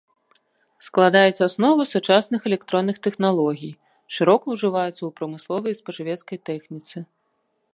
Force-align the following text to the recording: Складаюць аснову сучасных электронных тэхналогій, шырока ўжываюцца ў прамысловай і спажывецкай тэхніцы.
Складаюць 0.85 1.43
аснову 1.47 1.81
сучасных 1.93 2.41
электронных 2.51 2.95
тэхналогій, 3.07 3.73
шырока 4.17 4.45
ўжываюцца 4.55 4.97
ў 5.05 5.11
прамысловай 5.21 5.71
і 5.77 5.81
спажывецкай 5.83 6.37
тэхніцы. 6.51 6.97